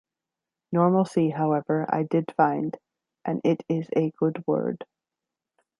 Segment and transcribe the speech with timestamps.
[0.71, 2.75] "Normalcy", however, I did find,
[3.23, 4.83] and it is a good word.